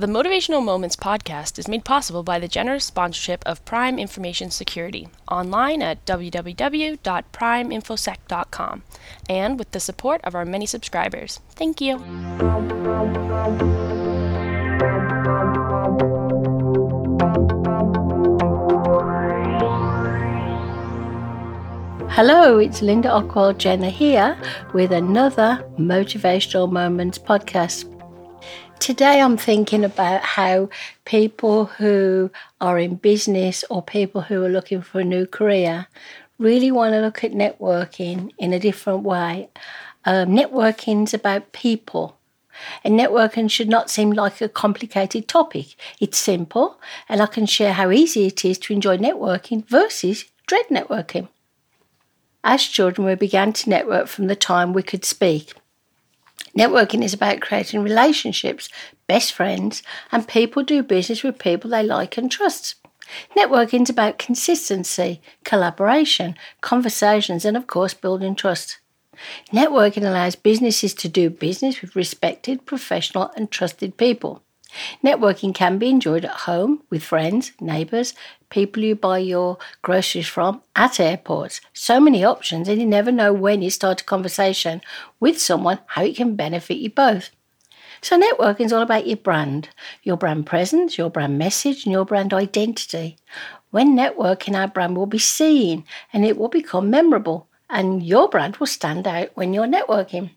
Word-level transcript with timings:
The 0.00 0.06
Motivational 0.06 0.64
Moments 0.64 0.96
podcast 0.96 1.58
is 1.58 1.68
made 1.68 1.84
possible 1.84 2.22
by 2.22 2.38
the 2.38 2.48
generous 2.48 2.86
sponsorship 2.86 3.42
of 3.44 3.62
Prime 3.66 3.98
Information 3.98 4.50
Security 4.50 5.08
online 5.30 5.82
at 5.82 6.02
www.primeinfosec.com 6.06 8.82
and 9.28 9.58
with 9.58 9.70
the 9.72 9.80
support 9.80 10.22
of 10.24 10.34
our 10.34 10.46
many 10.46 10.64
subscribers. 10.64 11.40
Thank 11.50 11.82
you. 11.82 11.98
Hello, 22.08 22.56
it's 22.56 22.80
Linda 22.80 23.10
Ockwell 23.10 23.58
Jenner 23.58 23.90
here 23.90 24.38
with 24.72 24.92
another 24.92 25.62
Motivational 25.78 26.72
Moments 26.72 27.18
podcast. 27.18 27.99
Today 28.80 29.20
I'm 29.20 29.36
thinking 29.36 29.84
about 29.84 30.22
how 30.22 30.70
people 31.04 31.66
who 31.66 32.30
are 32.62 32.78
in 32.78 32.94
business 32.94 33.62
or 33.68 33.82
people 33.82 34.22
who 34.22 34.42
are 34.42 34.48
looking 34.48 34.80
for 34.80 35.00
a 35.00 35.04
new 35.04 35.26
career 35.26 35.86
really 36.38 36.72
want 36.72 36.94
to 36.94 37.02
look 37.02 37.22
at 37.22 37.32
networking 37.32 38.30
in 38.38 38.54
a 38.54 38.58
different 38.58 39.02
way. 39.02 39.50
Um, 40.06 40.30
networking 40.30 41.04
is 41.04 41.12
about 41.12 41.52
people. 41.52 42.16
And 42.82 42.98
networking 42.98 43.50
should 43.50 43.68
not 43.68 43.90
seem 43.90 44.12
like 44.12 44.40
a 44.40 44.48
complicated 44.48 45.28
topic. 45.28 45.76
It's 46.00 46.16
simple, 46.16 46.80
and 47.06 47.20
I 47.20 47.26
can 47.26 47.44
share 47.44 47.74
how 47.74 47.90
easy 47.90 48.26
it 48.28 48.46
is 48.46 48.58
to 48.60 48.72
enjoy 48.72 48.96
networking 48.96 49.66
versus 49.68 50.24
dread 50.46 50.66
networking. 50.70 51.28
As 52.42 52.62
children, 52.62 53.06
we 53.06 53.14
began 53.14 53.52
to 53.52 53.68
network 53.68 54.06
from 54.06 54.28
the 54.28 54.36
time 54.36 54.72
we 54.72 54.82
could 54.82 55.04
speak. 55.04 55.52
Networking 56.56 57.04
is 57.04 57.14
about 57.14 57.40
creating 57.40 57.82
relationships, 57.82 58.68
best 59.06 59.32
friends, 59.32 59.82
and 60.10 60.26
people 60.26 60.62
do 60.62 60.82
business 60.82 61.22
with 61.22 61.38
people 61.38 61.70
they 61.70 61.82
like 61.82 62.16
and 62.16 62.30
trust. 62.30 62.74
Networking 63.36 63.82
is 63.82 63.90
about 63.90 64.18
consistency, 64.18 65.20
collaboration, 65.44 66.36
conversations, 66.60 67.44
and 67.44 67.56
of 67.56 67.66
course, 67.66 67.94
building 67.94 68.34
trust. 68.34 68.78
Networking 69.52 70.02
allows 70.02 70.34
businesses 70.36 70.94
to 70.94 71.08
do 71.08 71.28
business 71.30 71.82
with 71.82 71.96
respected, 71.96 72.66
professional, 72.66 73.30
and 73.36 73.50
trusted 73.50 73.96
people. 73.96 74.42
Networking 75.04 75.54
can 75.54 75.78
be 75.78 75.88
enjoyed 75.88 76.24
at 76.24 76.30
home 76.30 76.82
with 76.90 77.02
friends, 77.02 77.52
neighbours, 77.60 78.14
people 78.48 78.82
you 78.82 78.94
buy 78.94 79.18
your 79.18 79.58
groceries 79.82 80.26
from, 80.26 80.62
at 80.76 81.00
airports. 81.00 81.60
So 81.72 82.00
many 82.00 82.24
options, 82.24 82.68
and 82.68 82.80
you 82.80 82.86
never 82.86 83.12
know 83.12 83.32
when 83.32 83.62
you 83.62 83.70
start 83.70 84.00
a 84.00 84.04
conversation 84.04 84.80
with 85.18 85.40
someone 85.40 85.80
how 85.86 86.04
it 86.04 86.16
can 86.16 86.36
benefit 86.36 86.78
you 86.78 86.90
both. 86.90 87.30
So, 88.02 88.18
networking 88.18 88.66
is 88.66 88.72
all 88.72 88.82
about 88.82 89.06
your 89.06 89.18
brand, 89.18 89.68
your 90.02 90.16
brand 90.16 90.46
presence, 90.46 90.96
your 90.96 91.10
brand 91.10 91.38
message, 91.38 91.84
and 91.84 91.92
your 91.92 92.06
brand 92.06 92.32
identity. 92.32 93.16
When 93.70 93.96
networking, 93.96 94.58
our 94.58 94.68
brand 94.68 94.96
will 94.96 95.06
be 95.06 95.18
seen 95.18 95.84
and 96.12 96.24
it 96.24 96.38
will 96.38 96.48
become 96.48 96.90
memorable, 96.90 97.48
and 97.68 98.02
your 98.02 98.28
brand 98.28 98.56
will 98.56 98.66
stand 98.66 99.06
out 99.06 99.30
when 99.34 99.52
you're 99.52 99.66
networking. 99.66 100.30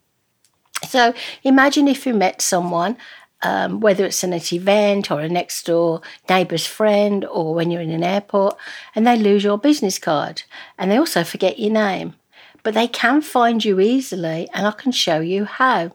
So, 0.88 1.14
imagine 1.44 1.88
if 1.88 2.06
you 2.06 2.14
met 2.14 2.42
someone 2.42 2.98
um, 3.44 3.82
whether 3.82 4.06
it's 4.06 4.24
an 4.24 4.34
event 4.34 5.12
or 5.12 5.20
a 5.20 5.30
next 5.30 5.66
door 5.66 6.02
neighbour's 6.30 6.66
friend 6.66 7.26
or 7.26 7.54
when 7.54 7.70
you're 7.70 7.82
in 7.82 7.92
an 7.92 8.04
airport, 8.04 8.58
and 8.96 9.06
they 9.06 9.18
lose 9.18 9.44
your 9.44 9.58
business 9.58 10.00
card 10.00 10.44
and 10.78 10.90
they 10.90 10.98
also 10.98 11.24
forget 11.24 11.60
your 11.60 11.72
name. 11.72 12.16
But 12.64 12.74
they 12.74 12.88
can 12.88 13.22
find 13.22 13.64
you 13.64 13.82
easily, 13.82 14.48
and 14.54 14.66
I 14.66 14.72
can 14.72 14.94
show 14.94 15.20
you 15.20 15.44
how. 15.44 15.92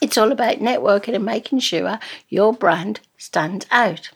It's 0.00 0.18
all 0.18 0.32
about 0.32 0.58
networking 0.58 1.14
and 1.14 1.24
making 1.24 1.60
sure 1.60 2.00
your 2.28 2.52
brand 2.52 3.00
stands 3.16 3.64
out. 3.70 4.10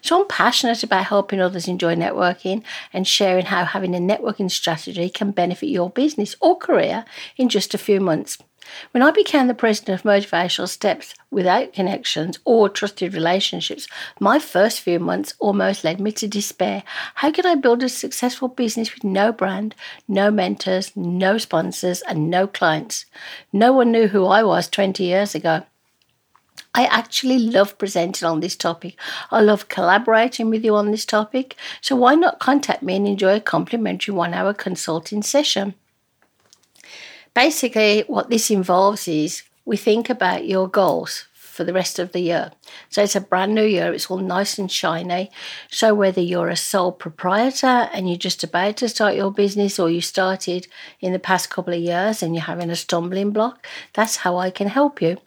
So, 0.00 0.18
I'm 0.18 0.26
passionate 0.26 0.82
about 0.82 1.04
helping 1.04 1.40
others 1.40 1.68
enjoy 1.68 1.94
networking 1.94 2.64
and 2.92 3.06
sharing 3.06 3.44
how 3.44 3.64
having 3.64 3.94
a 3.94 3.98
networking 3.98 4.50
strategy 4.50 5.10
can 5.10 5.30
benefit 5.30 5.68
your 5.68 5.90
business 5.90 6.34
or 6.40 6.56
career 6.56 7.04
in 7.36 7.50
just 7.50 7.74
a 7.74 7.78
few 7.78 8.00
months. 8.00 8.38
When 8.90 9.02
I 9.02 9.10
became 9.10 9.46
the 9.46 9.54
president 9.54 10.00
of 10.00 10.06
Motivational 10.06 10.68
Steps 10.68 11.14
without 11.30 11.72
connections 11.72 12.38
or 12.44 12.68
trusted 12.68 13.14
relationships, 13.14 13.86
my 14.20 14.38
first 14.38 14.80
few 14.80 14.98
months 14.98 15.34
almost 15.38 15.84
led 15.84 16.00
me 16.00 16.12
to 16.12 16.28
despair. 16.28 16.82
How 17.16 17.30
could 17.30 17.46
I 17.46 17.54
build 17.54 17.82
a 17.82 17.88
successful 17.88 18.48
business 18.48 18.94
with 18.94 19.04
no 19.04 19.32
brand, 19.32 19.74
no 20.06 20.30
mentors, 20.30 20.96
no 20.96 21.38
sponsors, 21.38 22.02
and 22.02 22.30
no 22.30 22.46
clients? 22.46 23.06
No 23.52 23.72
one 23.72 23.92
knew 23.92 24.08
who 24.08 24.26
I 24.26 24.42
was 24.42 24.68
20 24.68 25.04
years 25.04 25.34
ago. 25.34 25.64
I 26.74 26.84
actually 26.84 27.38
love 27.38 27.78
presenting 27.78 28.28
on 28.28 28.40
this 28.40 28.54
topic. 28.54 28.96
I 29.30 29.40
love 29.40 29.68
collaborating 29.68 30.50
with 30.50 30.64
you 30.64 30.76
on 30.76 30.90
this 30.90 31.04
topic. 31.04 31.56
So 31.80 31.96
why 31.96 32.14
not 32.14 32.38
contact 32.38 32.82
me 32.82 32.96
and 32.96 33.06
enjoy 33.06 33.36
a 33.36 33.40
complimentary 33.40 34.14
one 34.14 34.34
hour 34.34 34.54
consulting 34.54 35.22
session? 35.22 35.74
Basically, 37.38 38.02
what 38.08 38.30
this 38.30 38.50
involves 38.50 39.06
is 39.06 39.44
we 39.64 39.76
think 39.76 40.10
about 40.10 40.48
your 40.48 40.66
goals 40.66 41.28
for 41.34 41.62
the 41.62 41.72
rest 41.72 42.00
of 42.00 42.10
the 42.10 42.18
year. 42.18 42.50
So 42.88 43.04
it's 43.04 43.14
a 43.14 43.20
brand 43.20 43.54
new 43.54 43.62
year, 43.62 43.94
it's 43.94 44.10
all 44.10 44.18
nice 44.18 44.58
and 44.58 44.68
shiny. 44.68 45.30
So 45.70 45.94
whether 45.94 46.20
you're 46.20 46.48
a 46.48 46.56
sole 46.56 46.90
proprietor 46.90 47.88
and 47.92 48.08
you're 48.08 48.18
just 48.18 48.42
about 48.42 48.78
to 48.78 48.88
start 48.88 49.14
your 49.14 49.30
business 49.30 49.78
or 49.78 49.88
you 49.88 50.00
started 50.00 50.66
in 50.98 51.12
the 51.12 51.20
past 51.20 51.48
couple 51.48 51.74
of 51.74 51.80
years 51.80 52.24
and 52.24 52.34
you're 52.34 52.42
having 52.42 52.70
a 52.70 52.76
stumbling 52.76 53.30
block, 53.30 53.64
that's 53.94 54.16
how 54.16 54.36
I 54.36 54.50
can 54.50 54.66
help 54.66 55.00
you. 55.00 55.18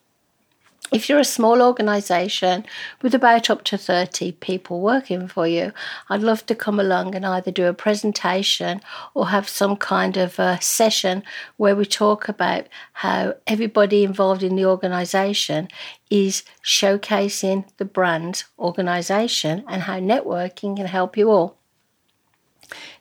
If 0.91 1.07
you're 1.07 1.19
a 1.19 1.24
small 1.24 1.62
organisation 1.62 2.66
with 3.02 3.16
about 3.16 3.50
up 3.50 3.63
to 3.66 3.78
30 3.78 4.34
people 4.34 4.81
working 4.81 5.29
for 5.29 5.47
you, 5.47 5.72
I'd 6.09 6.22
love 6.22 6.46
to 6.47 6.56
come 6.56 6.81
along 6.81 7.16
and 7.16 7.25
either 7.25 7.50
do 7.50 7.68
a 7.68 7.74
presentation 7.74 8.81
or 9.13 9.30
have 9.30 9.47
some 9.47 9.78
kind 9.78 10.18
of 10.18 10.38
a 10.38 10.59
session 10.62 11.24
where 11.56 11.78
we 11.78 11.85
talk 11.85 12.28
about 12.28 12.68
how 12.91 13.35
everybody 13.47 14.03
involved 14.03 14.44
in 14.44 14.57
the 14.57 14.66
organisation 14.66 15.69
is 16.09 16.44
showcasing 16.62 17.63
the 17.78 17.85
brand 17.85 18.44
organisation 18.59 19.63
and 19.69 19.84
how 19.84 19.97
networking 19.97 20.75
can 20.75 20.88
help 20.88 21.16
you 21.16 21.31
all. 21.31 21.60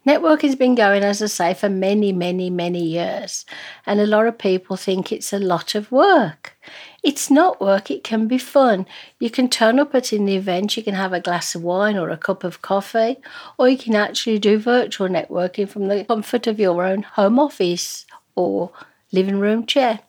Networking's 0.06 0.56
been 0.56 0.74
going, 0.74 1.04
as 1.04 1.22
I 1.22 1.26
say, 1.26 1.54
for 1.54 1.68
many, 1.68 2.12
many, 2.12 2.50
many 2.50 2.82
years, 2.82 3.44
and 3.86 4.00
a 4.00 4.06
lot 4.06 4.26
of 4.26 4.38
people 4.38 4.76
think 4.76 5.12
it's 5.12 5.32
a 5.32 5.38
lot 5.38 5.74
of 5.74 5.92
work. 5.92 6.56
It's 7.02 7.30
not 7.30 7.60
work, 7.60 7.90
it 7.90 8.02
can 8.02 8.26
be 8.26 8.38
fun. 8.38 8.86
You 9.18 9.30
can 9.30 9.48
turn 9.48 9.78
up 9.78 9.94
at 9.94 10.12
an 10.12 10.28
event, 10.28 10.76
you 10.76 10.82
can 10.82 10.94
have 10.94 11.12
a 11.12 11.20
glass 11.20 11.54
of 11.54 11.62
wine 11.62 11.96
or 11.96 12.10
a 12.10 12.16
cup 12.16 12.44
of 12.44 12.62
coffee, 12.62 13.16
or 13.58 13.68
you 13.68 13.78
can 13.78 13.94
actually 13.94 14.38
do 14.38 14.58
virtual 14.58 15.08
networking 15.08 15.68
from 15.68 15.88
the 15.88 16.04
comfort 16.04 16.46
of 16.46 16.58
your 16.58 16.82
own 16.82 17.02
home 17.02 17.38
office 17.38 18.06
or 18.34 18.72
living 19.12 19.38
room 19.38 19.66
chair. 19.66 20.00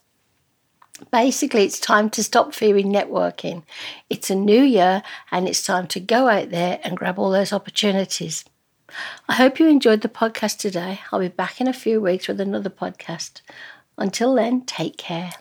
Basically, 1.10 1.64
it's 1.64 1.80
time 1.80 2.10
to 2.10 2.22
stop 2.22 2.54
fearing 2.54 2.92
networking. 2.92 3.64
It's 4.08 4.30
a 4.30 4.34
new 4.34 4.62
year 4.62 5.02
and 5.30 5.48
it's 5.48 5.64
time 5.64 5.86
to 5.88 6.00
go 6.00 6.28
out 6.28 6.50
there 6.50 6.80
and 6.84 6.96
grab 6.96 7.18
all 7.18 7.30
those 7.30 7.52
opportunities. 7.52 8.44
I 9.28 9.34
hope 9.34 9.58
you 9.58 9.68
enjoyed 9.68 10.00
the 10.00 10.08
podcast 10.08 10.58
today. 10.58 11.00
I'll 11.10 11.20
be 11.20 11.28
back 11.28 11.60
in 11.60 11.68
a 11.68 11.72
few 11.72 12.00
weeks 12.00 12.28
with 12.28 12.40
another 12.40 12.70
podcast. 12.70 13.40
Until 13.98 14.34
then, 14.34 14.62
take 14.62 14.96
care. 14.96 15.32